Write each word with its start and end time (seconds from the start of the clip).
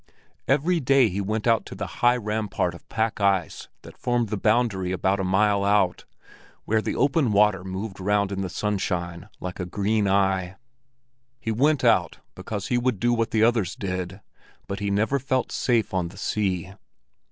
Every 0.47 0.79
day 0.79 1.09
he 1.09 1.21
went 1.21 1.45
out 1.45 1.63
to 1.67 1.75
the 1.75 1.85
high 2.01 2.17
rampart 2.17 2.73
of 2.73 2.89
pack 2.89 3.21
ice 3.21 3.67
that 3.83 3.99
formed 3.99 4.29
the 4.29 4.35
boundary 4.35 4.91
about 4.91 5.19
a 5.19 5.23
mile 5.23 5.63
out, 5.63 6.05
where 6.65 6.81
the 6.81 6.95
open 6.95 7.31
water 7.31 7.63
moved 7.63 7.99
round 7.99 8.31
in 8.31 8.41
the 8.41 8.49
sunshine 8.49 9.29
like 9.39 9.59
a 9.59 9.65
green 9.67 10.07
eye. 10.07 10.55
He 11.39 11.51
went 11.51 11.83
out 11.83 12.17
because 12.33 12.69
he 12.69 12.79
would 12.79 12.99
do 12.99 13.13
what 13.13 13.29
the 13.29 13.43
others 13.43 13.75
did, 13.75 14.21
but 14.65 14.79
he 14.79 14.89
never 14.89 15.19
felt 15.19 15.51
safe 15.51 15.93
on 15.93 16.07
the 16.07 16.17
sea. 16.17 16.73